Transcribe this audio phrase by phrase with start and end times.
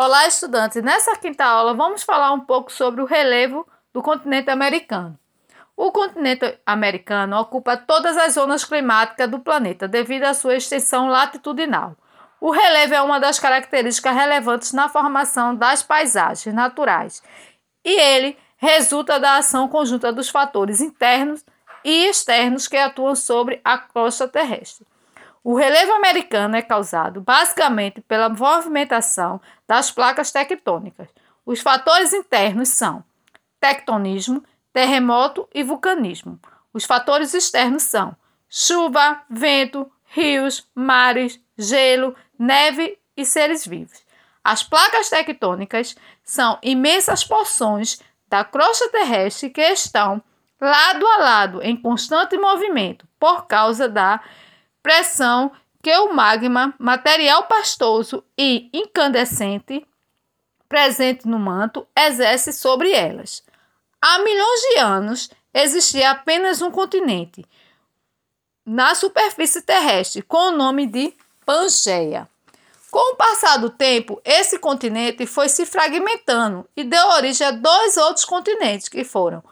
[0.00, 0.80] Olá, estudantes!
[0.80, 5.18] Nessa quinta aula, vamos falar um pouco sobre o relevo do continente americano.
[5.76, 11.96] O continente americano ocupa todas as zonas climáticas do planeta devido à sua extensão latitudinal.
[12.40, 17.20] O relevo é uma das características relevantes na formação das paisagens naturais
[17.84, 21.44] e ele resulta da ação conjunta dos fatores internos
[21.84, 24.86] e externos que atuam sobre a crosta terrestre.
[25.42, 31.08] O relevo americano é causado basicamente pela movimentação das placas tectônicas.
[31.46, 33.02] Os fatores internos são
[33.60, 36.38] tectonismo, terremoto e vulcanismo.
[36.72, 38.14] Os fatores externos são
[38.48, 44.06] chuva, vento, rios, mares, gelo, neve e seres vivos.
[44.44, 50.22] As placas tectônicas são imensas porções da crosta terrestre que estão
[50.60, 54.20] lado a lado em constante movimento por causa da
[54.82, 59.86] pressão que o magma, material pastoso e incandescente
[60.68, 63.42] presente no manto, exerce sobre elas.
[64.00, 67.44] Há milhões de anos existia apenas um continente
[68.64, 71.14] na superfície terrestre com o nome de
[71.46, 72.28] Pangeia.
[72.90, 77.96] Com o passar do tempo, esse continente foi se fragmentando e deu origem a dois
[77.96, 79.42] outros continentes que foram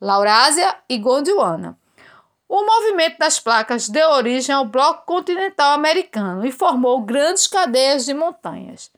[0.00, 1.78] Laurásia e Gondwana.
[2.48, 8.14] O movimento das placas deu origem ao bloco continental americano e formou grandes cadeias de
[8.14, 8.90] montanhas.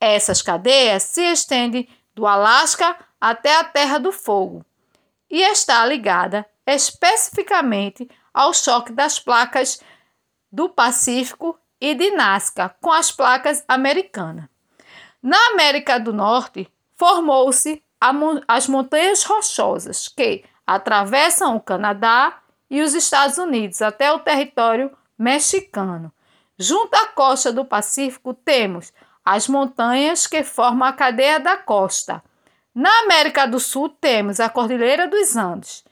[0.00, 4.64] Essas cadeias se estendem do Alasca até a Terra do Fogo
[5.30, 9.80] e está ligada especificamente ao choque das placas
[10.50, 14.46] do Pacífico e de Nazca com as placas americanas.
[15.22, 17.82] Na América do Norte, formou-se
[18.48, 26.12] as montanhas rochosas que atravessam o Canadá e os Estados Unidos até o território mexicano.
[26.58, 28.92] Junto à costa do Pacífico temos
[29.24, 32.22] as montanhas que formam a cadeia da costa.
[32.74, 35.84] Na América do Sul temos a Cordilheira dos Andes.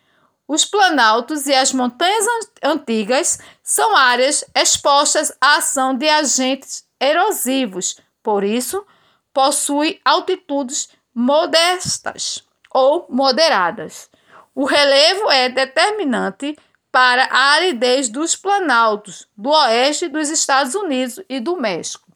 [0.47, 2.27] Os planaltos e as montanhas
[2.63, 8.87] antigas são áreas expostas à ação de agentes erosivos, por isso
[9.33, 14.11] possui altitudes modestas ou moderadas.
[14.55, 16.57] O relevo é determinante
[16.93, 22.09] para a aridez dos planaltos do oeste dos Estados Unidos e do México.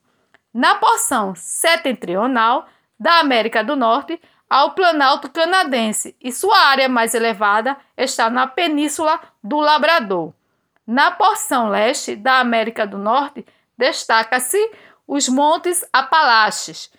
[0.54, 2.66] Na porção setentrional
[2.98, 9.20] da América do Norte, ao Planalto Canadense e sua área mais elevada está na Península
[9.42, 10.32] do Labrador.
[10.86, 13.44] Na porção leste da América do Norte,
[13.76, 14.58] destaca-se
[15.08, 16.90] os Montes Apalaches.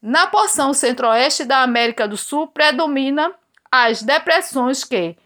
[0.00, 3.34] Na porção centro-oeste da América do Sul, predomina
[3.76, 5.16] as depressões que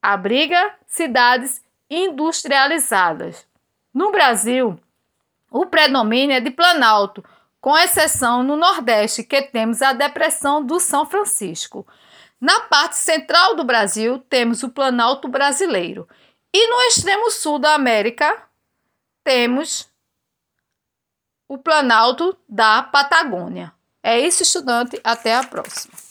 [0.00, 3.46] abriga cidades industrializadas.
[3.92, 4.80] No Brasil,
[5.50, 7.22] o predomínio é de Planalto,
[7.60, 11.86] com exceção no Nordeste, que temos a depressão do São Francisco.
[12.40, 16.08] Na parte central do Brasil, temos o Planalto brasileiro.
[16.50, 18.44] E no extremo sul da América,
[19.22, 19.86] temos
[21.46, 23.74] o Planalto da Patagônia.
[24.02, 24.98] É isso, estudante.
[25.04, 26.07] Até a próxima.